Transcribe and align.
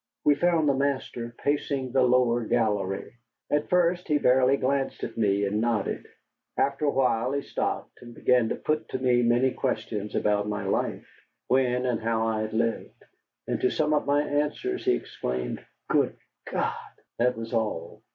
We 0.23 0.33
found 0.33 0.67
the 0.67 0.73
master 0.73 1.35
pacing 1.37 1.91
the 1.91 2.01
lower 2.01 2.43
gallery. 2.45 3.17
At 3.51 3.69
first 3.69 4.07
he 4.07 4.17
barely 4.17 4.57
glanced 4.57 5.03
at 5.03 5.15
me, 5.15 5.45
and 5.45 5.61
nodded. 5.61 6.07
After 6.57 6.85
a 6.85 6.89
while 6.89 7.33
he 7.33 7.43
stopped, 7.43 7.99
and 8.01 8.15
began 8.15 8.49
to 8.49 8.55
put 8.55 8.89
to 8.89 8.97
me 8.97 9.21
many 9.21 9.51
questions 9.51 10.15
about 10.15 10.47
my 10.49 10.65
life: 10.65 11.07
when 11.49 11.85
and 11.85 12.01
how 12.01 12.25
I 12.25 12.41
had 12.41 12.53
lived. 12.53 13.03
And 13.47 13.61
to 13.61 13.69
some 13.69 13.93
of 13.93 14.07
my 14.07 14.23
answers 14.23 14.85
he 14.85 14.93
exclaimed, 14.93 15.63
"Good 15.87 16.17
God!" 16.51 16.73
That 17.19 17.37
was 17.37 17.53
all. 17.53 18.01